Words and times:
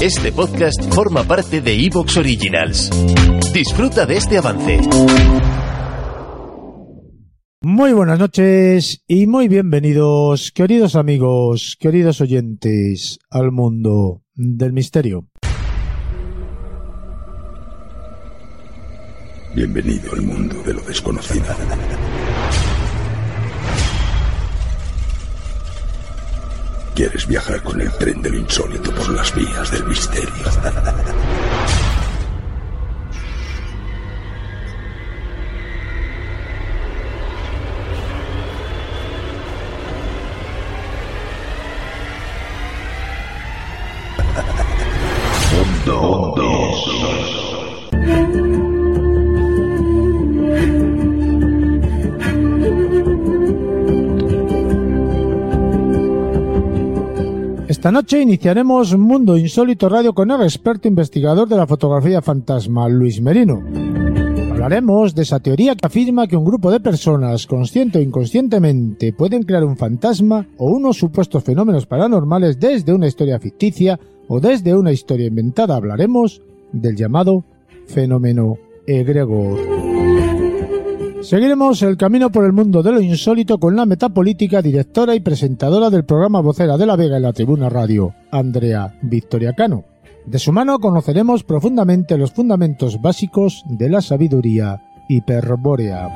Este 0.00 0.32
podcast 0.32 0.82
forma 0.94 1.24
parte 1.24 1.60
de 1.60 1.74
Evox 1.74 2.16
Originals. 2.16 2.88
Disfruta 3.52 4.06
de 4.06 4.16
este 4.16 4.38
avance. 4.38 4.80
Muy 7.60 7.92
buenas 7.92 8.18
noches 8.18 9.04
y 9.06 9.26
muy 9.26 9.48
bienvenidos, 9.48 10.52
queridos 10.52 10.96
amigos, 10.96 11.76
queridos 11.78 12.22
oyentes, 12.22 13.18
al 13.28 13.52
mundo 13.52 14.22
del 14.34 14.72
misterio. 14.72 15.28
Bienvenido 19.54 20.12
al 20.14 20.22
mundo 20.22 20.62
de 20.62 20.72
lo 20.72 20.80
desconocido. 20.80 21.44
¿Quieres 27.00 27.26
viajar 27.26 27.62
con 27.62 27.80
el 27.80 27.90
tren 27.92 28.20
de 28.20 28.28
lo 28.28 28.36
insólito 28.36 28.94
por 28.94 29.08
las 29.14 29.34
vías 29.34 29.70
del 29.70 29.86
misterio? 29.86 30.44
Esta 57.80 57.92
noche 57.92 58.20
iniciaremos 58.20 58.94
Mundo 58.94 59.38
Insólito 59.38 59.88
Radio 59.88 60.12
con 60.12 60.30
el 60.30 60.42
experto 60.42 60.86
investigador 60.86 61.48
de 61.48 61.56
la 61.56 61.66
fotografía 61.66 62.20
fantasma, 62.20 62.86
Luis 62.90 63.22
Merino. 63.22 63.62
Hablaremos 64.50 65.14
de 65.14 65.22
esa 65.22 65.40
teoría 65.40 65.74
que 65.74 65.86
afirma 65.86 66.26
que 66.26 66.36
un 66.36 66.44
grupo 66.44 66.70
de 66.70 66.80
personas, 66.80 67.46
consciente 67.46 67.98
o 67.98 68.02
inconscientemente, 68.02 69.14
pueden 69.14 69.44
crear 69.44 69.64
un 69.64 69.78
fantasma 69.78 70.46
o 70.58 70.66
unos 70.66 70.98
supuestos 70.98 71.42
fenómenos 71.42 71.86
paranormales 71.86 72.60
desde 72.60 72.92
una 72.92 73.06
historia 73.06 73.40
ficticia 73.40 73.98
o 74.28 74.40
desde 74.40 74.76
una 74.76 74.92
historia 74.92 75.28
inventada. 75.28 75.76
Hablaremos 75.76 76.42
del 76.72 76.96
llamado 76.96 77.46
fenómeno 77.86 78.58
egregor. 78.86 79.89
Seguiremos 81.22 81.82
el 81.82 81.98
camino 81.98 82.32
por 82.32 82.46
el 82.46 82.52
mundo 82.52 82.82
de 82.82 82.92
lo 82.92 83.00
insólito 83.00 83.58
con 83.58 83.76
la 83.76 83.84
metapolítica, 83.84 84.62
directora 84.62 85.14
y 85.14 85.20
presentadora 85.20 85.90
del 85.90 86.04
programa 86.04 86.40
Vocera 86.40 86.78
de 86.78 86.86
la 86.86 86.96
Vega 86.96 87.18
en 87.18 87.22
la 87.22 87.32
Tribuna 87.34 87.68
Radio, 87.68 88.14
Andrea 88.30 88.98
Victoria 89.02 89.52
Cano. 89.52 89.84
De 90.24 90.38
su 90.38 90.50
mano 90.50 90.78
conoceremos 90.78 91.44
profundamente 91.44 92.16
los 92.16 92.32
fundamentos 92.32 93.00
básicos 93.02 93.62
de 93.68 93.90
la 93.90 94.00
sabiduría 94.00 94.82
hiperbórea. 95.10 96.08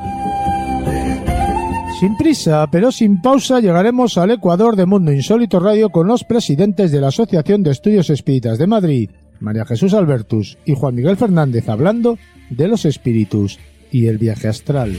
Sin 1.99 2.17
prisa, 2.17 2.67
pero 2.71 2.91
sin 2.91 3.21
pausa, 3.21 3.59
llegaremos 3.59 4.17
al 4.17 4.31
Ecuador 4.31 4.75
de 4.75 4.87
Mundo 4.87 5.11
Insólito 5.13 5.59
Radio 5.59 5.91
con 5.91 6.07
los 6.07 6.23
presidentes 6.23 6.91
de 6.91 6.99
la 6.99 7.07
Asociación 7.07 7.61
de 7.61 7.71
Estudios 7.71 8.09
Espíritas 8.09 8.57
de 8.57 8.67
Madrid, 8.67 9.11
María 9.39 9.65
Jesús 9.65 9.93
Albertus 9.93 10.57
y 10.65 10.73
Juan 10.73 10.95
Miguel 10.95 11.15
Fernández, 11.15 11.69
hablando 11.69 12.17
de 12.49 12.67
los 12.67 12.85
espíritus 12.85 13.59
y 13.95 14.07
el 14.07 14.17
viaje 14.17 14.49
astral. 14.49 14.93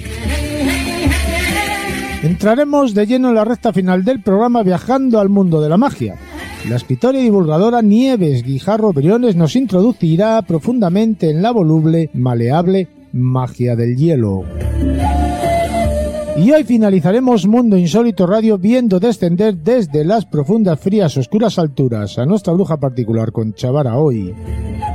Entraremos 2.22 2.94
de 2.94 3.06
lleno 3.06 3.28
en 3.28 3.34
la 3.34 3.44
recta 3.44 3.70
final 3.70 4.04
del 4.04 4.22
programa 4.22 4.62
viajando 4.62 5.20
al 5.20 5.28
mundo 5.28 5.60
de 5.60 5.68
la 5.68 5.76
magia. 5.76 6.16
La 6.66 6.76
escritora 6.76 7.18
y 7.18 7.24
divulgadora 7.24 7.82
Nieves 7.82 8.42
Guijarro 8.42 8.94
Briones 8.94 9.36
nos 9.36 9.54
introducirá 9.54 10.40
profundamente 10.42 11.28
en 11.28 11.42
la 11.42 11.50
voluble, 11.50 12.08
maleable 12.14 12.88
magia 13.12 13.76
del 13.76 13.96
hielo. 13.96 14.44
Y 16.38 16.50
hoy 16.52 16.64
finalizaremos 16.64 17.46
Mundo 17.46 17.76
Insólito 17.76 18.26
Radio 18.26 18.56
viendo 18.56 18.98
descender 18.98 19.58
desde 19.58 20.06
las 20.06 20.24
profundas, 20.24 20.80
frías, 20.80 21.16
oscuras 21.18 21.58
alturas 21.58 22.18
a 22.18 22.24
nuestra 22.24 22.54
bruja 22.54 22.78
particular 22.78 23.30
Concha 23.30 23.70
Vara 23.70 23.98
hoy. 23.98 24.34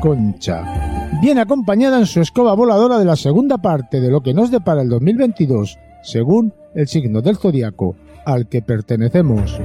Concha. 0.02 1.01
Bien 1.20 1.38
acompañada 1.40 2.00
en 2.00 2.06
su 2.06 2.22
escoba 2.22 2.56
voladora 2.56 2.98
de 2.98 3.06
la 3.06 3.16
segunda 3.16 3.58
parte 3.58 4.00
de 4.00 4.10
lo 4.10 4.22
que 4.22 4.34
nos 4.34 4.50
depara 4.50 4.82
el 4.82 4.90
2022, 4.90 5.78
según 6.04 6.54
el 6.74 6.88
signo 6.88 7.22
del 7.22 7.38
zodiaco 7.38 7.96
al 8.26 8.48
que 8.48 8.62
pertenecemos. 8.62 9.60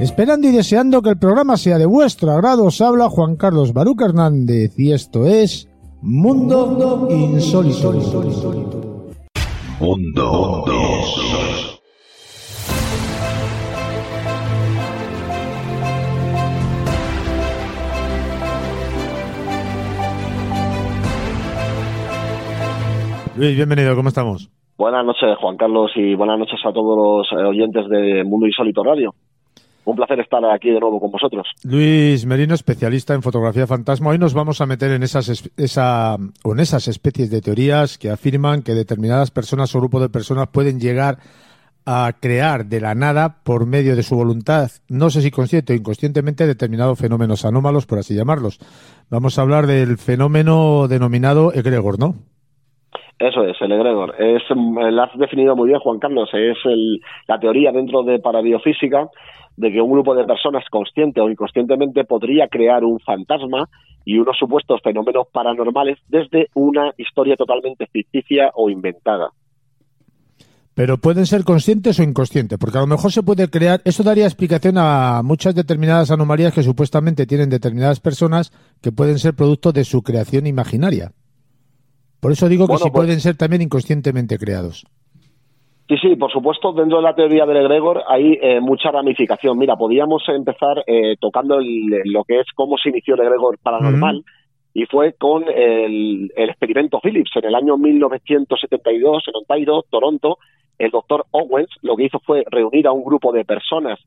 Esperando 0.00 0.48
y 0.48 0.52
deseando 0.52 1.02
que 1.02 1.10
el 1.10 1.18
programa 1.18 1.56
sea 1.56 1.78
de 1.78 1.86
vuestro 1.86 2.32
agrado, 2.32 2.64
os 2.64 2.80
habla 2.80 3.08
Juan 3.08 3.36
Carlos 3.36 3.72
Baruca 3.72 4.06
Hernández 4.06 4.78
y 4.78 4.92
esto 4.92 5.26
es 5.26 5.68
Mundo 6.02 7.08
Insólito. 7.10 7.92
Mundo 9.80 10.64
Luis, 23.36 23.54
bienvenido, 23.54 23.94
¿cómo 23.94 24.08
estamos? 24.08 24.48
Buenas 24.78 25.04
noches, 25.04 25.36
Juan 25.38 25.58
Carlos, 25.58 25.90
y 25.94 26.14
buenas 26.14 26.38
noches 26.38 26.58
a 26.64 26.72
todos 26.72 26.96
los 26.96 27.38
eh, 27.38 27.44
oyentes 27.44 27.86
de 27.90 28.24
Mundo 28.24 28.46
Insólito 28.46 28.82
Radio. 28.82 29.14
Un 29.84 29.94
placer 29.94 30.20
estar 30.20 30.42
aquí 30.46 30.70
de 30.70 30.80
nuevo 30.80 30.98
con 30.98 31.10
vosotros. 31.10 31.46
Luis 31.62 32.24
Merino, 32.24 32.54
especialista 32.54 33.12
en 33.12 33.20
fotografía 33.20 33.66
fantasma. 33.66 34.08
Hoy 34.08 34.18
nos 34.18 34.32
vamos 34.32 34.62
a 34.62 34.66
meter 34.66 34.90
en 34.90 35.02
esas, 35.02 35.50
esa, 35.58 36.16
en 36.16 36.60
esas 36.60 36.88
especies 36.88 37.30
de 37.30 37.42
teorías 37.42 37.98
que 37.98 38.08
afirman 38.08 38.62
que 38.62 38.72
determinadas 38.72 39.30
personas 39.30 39.74
o 39.74 39.80
grupos 39.80 40.00
de 40.00 40.08
personas 40.08 40.48
pueden 40.48 40.80
llegar 40.80 41.18
a 41.84 42.14
crear 42.18 42.64
de 42.64 42.80
la 42.80 42.94
nada, 42.94 43.42
por 43.44 43.66
medio 43.66 43.94
de 43.96 44.02
su 44.02 44.16
voluntad, 44.16 44.70
no 44.88 45.10
sé 45.10 45.20
si 45.20 45.30
consciente 45.30 45.74
o 45.74 45.76
inconscientemente, 45.76 46.46
determinados 46.46 46.98
fenómenos 46.98 47.44
anómalos, 47.44 47.84
por 47.84 47.98
así 47.98 48.14
llamarlos. 48.14 48.58
Vamos 49.10 49.38
a 49.38 49.42
hablar 49.42 49.66
del 49.66 49.98
fenómeno 49.98 50.88
denominado 50.88 51.52
egregor, 51.52 52.00
¿no? 52.00 52.16
Eso 53.18 53.44
es, 53.44 53.56
el 53.60 53.72
egregor. 53.72 54.14
Es, 54.18 54.42
lo 54.50 55.02
has 55.02 55.18
definido 55.18 55.56
muy 55.56 55.68
bien, 55.68 55.80
Juan 55.80 55.98
Carlos. 55.98 56.28
Es 56.34 56.58
el, 56.64 57.00
la 57.26 57.38
teoría 57.38 57.72
dentro 57.72 58.02
de 58.02 58.18
parabiofísica 58.18 59.08
de 59.56 59.72
que 59.72 59.80
un 59.80 59.90
grupo 59.90 60.14
de 60.14 60.24
personas 60.24 60.64
consciente 60.70 61.20
o 61.20 61.30
inconscientemente 61.30 62.04
podría 62.04 62.48
crear 62.48 62.84
un 62.84 63.00
fantasma 63.00 63.68
y 64.04 64.18
unos 64.18 64.36
supuestos 64.38 64.80
fenómenos 64.82 65.28
paranormales 65.32 65.98
desde 66.08 66.48
una 66.54 66.92
historia 66.98 67.36
totalmente 67.36 67.86
ficticia 67.86 68.50
o 68.54 68.68
inventada. 68.68 69.30
Pero 70.74 70.98
pueden 70.98 71.24
ser 71.24 71.42
conscientes 71.44 71.98
o 71.98 72.02
inconscientes, 72.02 72.58
porque 72.58 72.76
a 72.76 72.82
lo 72.82 72.86
mejor 72.86 73.10
se 73.10 73.22
puede 73.22 73.48
crear, 73.48 73.80
eso 73.86 74.02
daría 74.02 74.26
explicación 74.26 74.76
a 74.76 75.22
muchas 75.24 75.54
determinadas 75.54 76.10
anomalías 76.10 76.52
que 76.52 76.62
supuestamente 76.62 77.26
tienen 77.26 77.48
determinadas 77.48 78.00
personas 78.00 78.52
que 78.82 78.92
pueden 78.92 79.18
ser 79.18 79.32
producto 79.34 79.72
de 79.72 79.84
su 79.84 80.02
creación 80.02 80.46
imaginaria. 80.46 81.12
Por 82.20 82.32
eso 82.32 82.48
digo 82.48 82.66
que 82.66 82.76
sí 82.76 82.82
pues 82.84 82.92
pueden 82.92 83.20
ser 83.20 83.36
también 83.36 83.62
inconscientemente 83.62 84.38
creados. 84.38 84.84
Sí, 85.88 85.96
sí, 85.98 86.16
por 86.16 86.32
supuesto, 86.32 86.72
dentro 86.72 86.96
de 86.96 87.04
la 87.04 87.14
teoría 87.14 87.46
del 87.46 87.58
egregor 87.58 88.02
hay 88.08 88.38
eh, 88.42 88.60
mucha 88.60 88.90
ramificación. 88.90 89.56
Mira, 89.56 89.76
podríamos 89.76 90.24
empezar 90.28 90.82
eh, 90.84 91.14
tocando 91.20 91.60
lo 91.60 92.24
que 92.24 92.40
es 92.40 92.46
cómo 92.56 92.76
se 92.76 92.88
inició 92.88 93.14
el 93.14 93.20
egregor 93.20 93.56
paranormal, 93.62 94.24
y 94.74 94.84
fue 94.86 95.12
con 95.12 95.44
el, 95.48 96.32
experimento 96.36 97.00
Phillips 97.00 97.30
en 97.36 97.44
el 97.44 97.54
año 97.54 97.76
1972 97.76 99.24
en 99.28 99.36
Ontario, 99.36 99.84
Toronto. 99.88 100.38
El 100.76 100.90
doctor 100.90 101.24
Owens 101.30 101.70
lo 101.82 101.96
que 101.96 102.04
hizo 102.04 102.18
fue 102.18 102.42
reunir 102.50 102.86
a 102.88 102.92
un 102.92 103.04
grupo 103.04 103.32
de 103.32 103.44
personas 103.44 103.98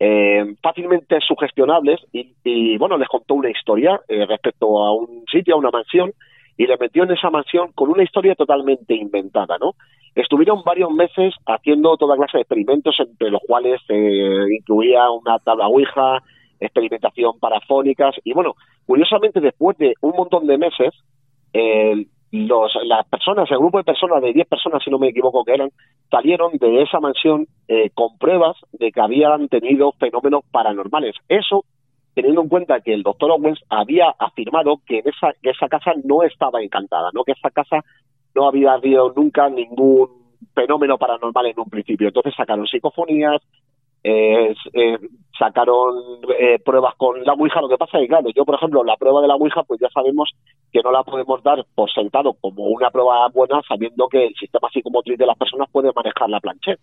eh, 0.00 0.56
fácilmente 0.60 1.18
sugestionables 1.26 2.00
y, 2.12 2.76
bueno, 2.76 2.98
les 2.98 3.08
contó 3.08 3.34
una 3.34 3.48
historia 3.48 3.98
respecto 4.08 4.84
a 4.84 4.92
un 4.92 5.24
sitio, 5.30 5.54
a 5.54 5.58
una 5.58 5.70
mansión, 5.70 6.12
y 6.56 6.66
le 6.66 6.76
metió 6.76 7.04
en 7.04 7.12
esa 7.12 7.30
mansión 7.30 7.72
con 7.74 7.90
una 7.90 8.02
historia 8.02 8.34
totalmente 8.34 8.94
inventada, 8.94 9.58
¿no? 9.58 9.74
Estuvieron 10.14 10.62
varios 10.62 10.90
meses 10.90 11.34
haciendo 11.46 11.96
toda 11.96 12.16
clase 12.16 12.38
de 12.38 12.42
experimentos, 12.42 12.94
entre 12.98 13.30
los 13.30 13.40
cuales 13.46 13.80
eh, 13.88 14.46
incluía 14.58 15.10
una 15.10 15.38
tabla 15.38 15.68
Ouija, 15.68 16.22
experimentación 16.60 17.38
parafónicas, 17.40 18.14
y 18.22 18.34
bueno, 18.34 18.54
curiosamente 18.86 19.40
después 19.40 19.76
de 19.78 19.94
un 20.02 20.14
montón 20.14 20.46
de 20.46 20.58
meses, 20.58 20.92
los, 22.32 22.72
las 22.84 23.06
personas, 23.08 23.50
el 23.50 23.58
grupo 23.58 23.78
de 23.78 23.84
personas, 23.84 24.22
de 24.22 24.32
10 24.32 24.48
personas 24.48 24.82
si 24.82 24.90
no 24.90 24.98
me 24.98 25.08
equivoco 25.08 25.44
que 25.44 25.52
eran, 25.52 25.70
salieron 26.10 26.52
de 26.56 26.82
esa 26.82 26.98
mansión 26.98 27.46
eh, 27.68 27.90
con 27.94 28.16
pruebas 28.18 28.56
de 28.72 28.90
que 28.90 29.00
habían 29.00 29.48
tenido 29.48 29.92
fenómenos 29.92 30.42
paranormales. 30.50 31.14
Eso 31.28 31.64
teniendo 32.14 32.42
en 32.42 32.48
cuenta 32.48 32.80
que 32.80 32.92
el 32.92 33.02
doctor 33.02 33.30
Owens 33.30 33.60
había 33.68 34.10
afirmado 34.18 34.80
que 34.86 34.98
esa, 34.98 35.32
que 35.42 35.50
esa 35.50 35.68
casa 35.68 35.92
no 36.04 36.22
estaba 36.22 36.62
encantada, 36.62 37.10
no 37.12 37.24
que 37.24 37.32
esa 37.32 37.50
casa 37.50 37.80
no 38.34 38.48
había 38.48 38.74
habido 38.74 39.12
nunca 39.14 39.48
ningún 39.48 40.08
fenómeno 40.54 40.98
paranormal 40.98 41.46
en 41.46 41.60
un 41.60 41.70
principio. 41.70 42.08
Entonces 42.08 42.34
sacaron 42.36 42.66
psicofonías, 42.66 43.40
eh, 44.04 44.54
eh, 44.72 44.98
sacaron 45.38 46.20
eh, 46.38 46.58
pruebas 46.64 46.94
con 46.96 47.22
la 47.24 47.34
Ouija. 47.34 47.60
Lo 47.60 47.68
que 47.68 47.78
pasa 47.78 47.98
es 47.98 48.02
que, 48.02 48.08
claro, 48.08 48.28
yo, 48.34 48.44
por 48.44 48.56
ejemplo, 48.56 48.84
la 48.84 48.96
prueba 48.96 49.20
de 49.22 49.28
la 49.28 49.36
Ouija, 49.36 49.62
pues 49.62 49.80
ya 49.80 49.88
sabemos 49.90 50.30
que 50.72 50.82
no 50.82 50.90
la 50.90 51.04
podemos 51.04 51.42
dar 51.42 51.64
por 51.74 51.90
sentado 51.90 52.34
como 52.40 52.64
una 52.64 52.90
prueba 52.90 53.28
buena, 53.28 53.60
sabiendo 53.66 54.08
que 54.08 54.26
el 54.26 54.34
sistema 54.34 54.68
psicomotriz 54.70 55.18
de 55.18 55.26
las 55.26 55.38
personas 55.38 55.68
puede 55.70 55.92
manejar 55.94 56.28
la 56.28 56.40
plancheta. 56.40 56.82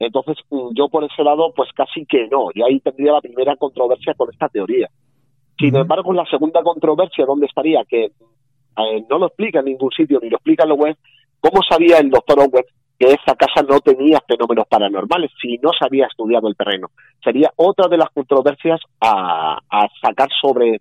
Entonces, 0.00 0.38
mm, 0.48 0.70
yo 0.74 0.88
por 0.88 1.04
ese 1.04 1.22
lado, 1.22 1.52
pues 1.54 1.70
casi 1.74 2.06
que 2.06 2.26
no. 2.28 2.48
Y 2.54 2.62
ahí 2.62 2.80
tendría 2.80 3.12
la 3.12 3.20
primera 3.20 3.54
controversia 3.56 4.14
con 4.14 4.30
esta 4.32 4.48
teoría. 4.48 4.88
Sin 5.58 5.76
embargo, 5.76 6.12
la 6.14 6.24
segunda 6.24 6.62
controversia, 6.62 7.26
¿dónde 7.26 7.46
estaría? 7.46 7.84
Que 7.84 8.04
eh, 8.06 9.04
no 9.10 9.18
lo 9.18 9.26
explica 9.26 9.58
en 9.58 9.66
ningún 9.66 9.90
sitio, 9.90 10.18
ni 10.22 10.30
lo 10.30 10.38
explica 10.38 10.62
en 10.62 10.70
la 10.70 10.74
web. 10.74 10.96
¿Cómo 11.38 11.60
sabía 11.68 11.98
el 11.98 12.08
doctor 12.08 12.40
Owen 12.40 12.64
que 12.98 13.08
esa 13.08 13.34
casa 13.34 13.62
no 13.68 13.80
tenía 13.80 14.20
fenómenos 14.26 14.66
paranormales 14.68 15.30
si 15.40 15.58
no 15.58 15.70
se 15.78 15.84
había 15.84 16.06
estudiado 16.06 16.48
el 16.48 16.56
terreno? 16.56 16.88
Sería 17.22 17.50
otra 17.56 17.88
de 17.88 17.98
las 17.98 18.08
controversias 18.08 18.80
a, 19.02 19.58
sacar 20.00 20.28
sobre 20.40 20.80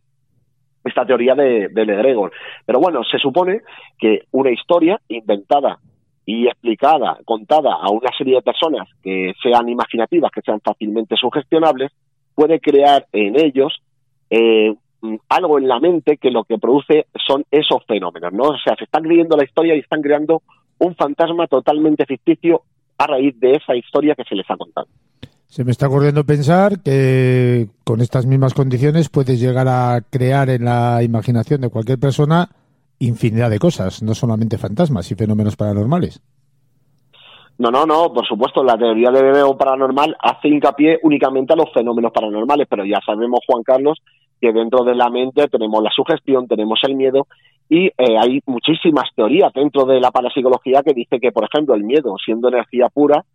esta 0.86 1.06
teoría 1.06 1.36
de, 1.36 1.68
de. 1.68 2.30
Pero 2.66 2.80
bueno, 2.80 3.02
se 3.04 3.18
supone 3.18 3.60
que 3.98 4.22
una 4.32 4.52
historia 4.52 4.98
inventada 5.10 5.78
y 6.32 6.46
explicada, 6.46 7.18
contada 7.26 7.74
a 7.74 7.90
una 7.90 8.12
serie 8.16 8.36
de 8.36 8.44
personas 8.44 8.88
que 9.02 9.34
sean 9.42 9.68
imaginativas, 9.68 10.32
que 10.32 10.42
sean 10.42 10.62
fácilmente 10.62 11.16
sugestionables, 11.20 11.92
puede 12.36 12.60
crear 12.60 13.08
en 13.12 13.36
ellos 13.44 13.74
eh, 14.30 14.76
algo 15.28 15.58
en 15.58 15.68
la 15.68 15.80
mente 15.80 16.18
que 16.18 16.30
lo 16.30 16.44
que 16.44 16.60
produce 16.60 17.08
son 17.28 17.46
esos 17.50 17.84
fenómenos, 17.88 18.32
¿no? 18.32 18.44
O 18.44 18.58
sea, 18.64 18.76
se 18.78 18.84
están 18.84 19.02
creyendo 19.02 19.36
la 19.36 19.44
historia 19.44 19.76
y 19.76 19.80
están 19.80 20.04
creando 20.04 20.44
un 20.78 20.94
fantasma 20.96 21.48
totalmente 21.48 22.06
ficticio 22.06 22.62
a 23.00 23.08
raíz 23.08 23.34
de 23.40 23.54
esa 23.54 23.76
historia 23.76 24.14
que 24.14 24.24
se 24.24 24.36
les 24.36 24.46
ha 24.52 24.56
contado. 24.56 24.88
Se 25.48 25.64
me 25.64 25.72
está 25.72 25.88
ocurriendo 25.88 26.26
pensar 26.26 26.84
que 26.84 27.70
con 27.84 28.02
estas 28.02 28.28
mismas 28.28 28.54
condiciones 28.54 29.10
puedes 29.10 29.40
llegar 29.40 29.68
a 29.68 30.00
crear 30.08 30.52
en 30.52 30.66
la 30.66 31.02
imaginación 31.02 31.62
de 31.62 31.70
cualquier 31.70 31.98
persona 31.98 32.50
infinidad 33.00 33.50
de 33.50 33.60
cosas, 33.60 34.04
no 34.04 34.14
solamente 34.14 34.58
fantasmas 34.58 35.12
y 35.12 35.16
fenómenos 35.16 35.56
paranormales. 35.56 36.22
No, 37.58 37.72
no, 37.72 37.86
no, 37.86 38.14
por 38.14 38.26
supuesto, 38.26 38.64
la 38.64 38.78
teoría 38.78 39.12
de 39.12 39.22
bebé 39.22 39.42
paranormal 39.58 40.16
hace 40.22 40.48
hincapié 40.48 41.00
únicamente 41.04 41.52
a 41.52 41.58
los 41.58 41.72
fenómenos 41.74 42.14
paranormales, 42.14 42.68
pero 42.70 42.86
ya 42.86 43.00
sabemos, 43.06 43.42
Juan 43.46 43.64
Carlos, 43.64 44.00
que 44.40 44.54
dentro 44.54 44.86
de 44.86 44.96
la 44.96 45.10
mente 45.10 45.48
tenemos 45.50 45.84
la 45.84 45.90
sugestión, 45.94 46.48
tenemos 46.48 46.80
el 46.84 46.96
miedo 46.96 47.28
y 47.68 47.88
eh, 47.88 48.18
hay 48.18 48.40
muchísimas 48.46 49.10
teorías 49.14 49.52
dentro 49.54 49.84
de 49.84 50.00
la 50.00 50.12
parapsicología 50.12 50.82
que 50.84 50.94
dice 50.94 51.20
que, 51.20 51.34
por 51.34 51.44
ejemplo, 51.44 51.76
el 51.76 51.84
miedo, 51.84 52.16
siendo 52.24 52.48
energía 52.48 52.88
pura, 52.88 53.26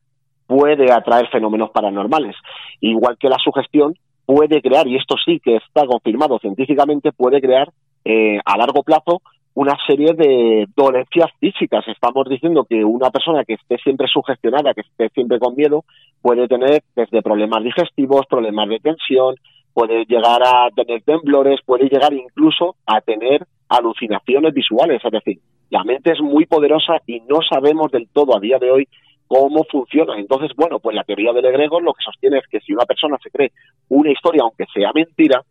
puede 0.47 0.91
atraer 0.91 1.29
fenómenos 1.29 1.71
paranormales. 1.71 2.35
Igual 2.81 3.19
que 3.19 3.29
la 3.29 3.39
sugestión 3.39 3.95
puede 4.25 4.63
crear, 4.63 4.89
y 4.89 4.97
esto 4.97 5.17
sí 5.23 5.39
que 5.39 5.57
está 5.57 5.87
confirmado 5.87 6.39
científicamente, 6.39 7.13
puede 7.13 7.43
crear 7.43 7.71
eh, 8.07 8.39
a 8.45 8.57
largo 8.57 8.83
plazo 8.83 9.21
una 9.55 9.77
serie 9.87 10.13
de 10.15 10.67
dolencias 10.77 11.31
físicas. 11.39 11.87
Estamos 11.87 12.29
diciendo 12.29 12.67
que 12.69 12.85
una 12.85 13.11
persona 13.11 13.45
que 13.45 13.55
esté 13.55 13.79
siempre 13.79 14.09
sugestionada, 14.09 14.75
que 14.75 14.81
esté 14.81 15.09
siempre 15.11 15.39
con 15.39 15.55
miedo, 15.55 15.85
puede 16.21 16.49
tener 16.49 16.83
desde 16.97 17.23
problemas 17.23 17.63
digestivos, 17.63 18.27
problemas 18.27 18.69
de 18.69 18.81
tensión, 18.81 19.37
puede 19.73 20.05
llegar 20.07 20.43
a 20.43 20.69
tener 20.75 21.03
temblores, 21.03 21.61
puede 21.65 21.89
llegar 21.89 22.13
incluso 22.13 22.77
a 22.87 23.01
tener 23.01 23.47
alucinaciones 23.69 24.53
visuales. 24.53 25.01
Es 25.05 25.13
decir, 25.13 25.39
la 25.71 25.85
mente 25.85 26.13
es 26.13 26.21
muy 26.21 26.47
poderosa 26.47 26.95
y 27.07 27.21
no 27.21 27.39
sabemos 27.49 27.91
del 27.93 28.09
todo 28.09 28.37
a 28.37 28.41
día 28.41 28.59
de 28.59 28.71
hoy 28.71 28.89
cómo 29.27 29.65
funciona. 29.71 30.19
Entonces, 30.19 30.51
bueno, 30.57 30.81
pues 30.81 30.97
la 30.97 31.05
teoría 31.05 31.33
del 31.33 31.45
egregor 31.45 31.83
lo 31.83 31.95
que 31.95 32.05
sostiene 32.05 32.39
es 32.39 32.47
que 32.49 32.61
si 32.61 32.73
una 32.73 32.85
persona 32.85 33.19
se 33.23 33.31
cree 33.31 33.53
una 33.89 34.11
historia, 34.11 34.43
aunque 34.43 34.67
sea 34.73 34.91
mentira, 34.93 35.43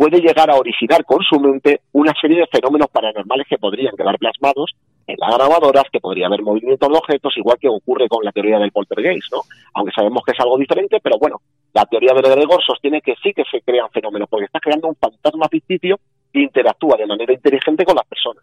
puede 0.00 0.22
llegar 0.22 0.50
a 0.50 0.56
originar 0.56 1.04
con 1.04 1.18
su 1.22 1.38
mente 1.38 1.82
una 1.92 2.14
serie 2.18 2.38
de 2.38 2.46
fenómenos 2.46 2.88
paranormales 2.88 3.46
que 3.46 3.58
podrían 3.58 3.94
quedar 3.94 4.16
plasmados 4.16 4.70
en 5.06 5.16
las 5.18 5.36
grabadoras, 5.36 5.84
que 5.92 6.00
podría 6.00 6.26
haber 6.26 6.40
movimientos 6.40 6.88
de 6.88 6.96
objetos, 6.96 7.36
igual 7.36 7.58
que 7.60 7.68
ocurre 7.68 8.08
con 8.08 8.24
la 8.24 8.32
teoría 8.32 8.58
del 8.58 8.72
poltergeist, 8.72 9.30
¿no? 9.30 9.42
Aunque 9.74 9.92
sabemos 9.94 10.22
que 10.24 10.32
es 10.32 10.40
algo 10.40 10.56
diferente, 10.56 11.00
pero 11.02 11.18
bueno, 11.18 11.42
la 11.74 11.84
teoría 11.84 12.14
del 12.14 12.24
egregor 12.24 12.62
sostiene 12.66 13.02
que 13.02 13.12
sí 13.22 13.34
que 13.34 13.42
se 13.50 13.60
crean 13.60 13.90
fenómenos, 13.90 14.26
porque 14.30 14.46
está 14.46 14.58
creando 14.58 14.88
un 14.88 14.96
fantasma 14.96 15.46
ficticio 15.50 16.00
que 16.32 16.40
interactúa 16.44 16.96
de 16.96 17.06
manera 17.06 17.34
inteligente 17.34 17.84
con 17.84 17.96
las 17.96 18.06
personas. 18.06 18.42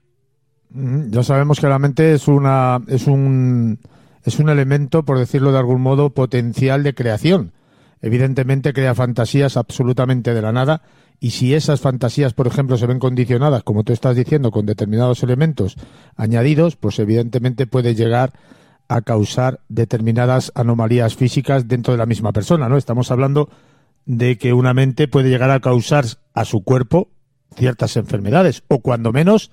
Ya 1.10 1.24
sabemos 1.24 1.60
que 1.60 1.66
la 1.66 1.80
mente 1.80 2.14
es 2.14 2.28
una 2.28 2.78
es 2.88 3.08
un 3.08 3.80
es 4.24 4.38
un 4.38 4.50
elemento, 4.50 5.02
por 5.02 5.18
decirlo 5.18 5.52
de 5.52 5.58
algún 5.58 5.82
modo, 5.82 6.12
potencial 6.12 6.84
de 6.84 6.94
creación. 6.94 7.52
Evidentemente 8.02 8.74
crea 8.74 8.96
fantasías 8.96 9.58
absolutamente 9.58 10.34
de 10.34 10.42
la 10.42 10.52
nada 10.52 10.82
y 11.20 11.32
si 11.32 11.54
esas 11.54 11.82
fantasías, 11.82 12.34
por 12.34 12.48
ejemplo, 12.48 12.78
se 12.78 12.86
ven 12.86 13.00
condicionadas, 13.00 13.64
como 13.64 13.84
tú 13.84 13.94
estás 13.94 14.16
diciendo, 14.16 14.52
con 14.52 14.66
determinados 14.66 15.24
elementos 15.24 15.76
añadidos, 16.16 16.76
pues 16.76 17.00
evidentemente 17.00 17.66
puede 17.66 17.96
llegar 17.96 18.34
a 18.88 19.02
causar 19.02 19.62
determinadas 19.68 20.52
anomalías 20.56 21.16
físicas 21.16 21.68
dentro 21.68 21.94
de 21.94 21.98
la 21.98 22.06
misma 22.06 22.32
persona, 22.32 22.70
¿no? 22.70 22.78
Estamos 22.78 23.12
hablando 23.12 23.50
de 24.06 24.38
que 24.38 24.54
una 24.54 24.74
mente 24.74 25.08
puede 25.08 25.30
llegar 25.30 25.52
a 25.52 25.60
causar 25.60 26.06
a 26.34 26.46
su 26.46 26.62
cuerpo 26.62 27.10
ciertas 27.56 27.98
enfermedades 27.98 28.64
o 28.68 28.80
cuando 28.80 29.12
menos 29.12 29.52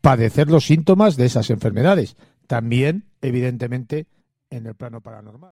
padecer 0.00 0.48
los 0.48 0.64
síntomas 0.64 1.16
de 1.16 1.26
esas 1.26 1.50
enfermedades. 1.50 2.16
También, 2.46 3.04
evidentemente, 3.20 4.06
en 4.48 4.66
el 4.66 4.74
plano 4.74 5.00
paranormal. 5.00 5.52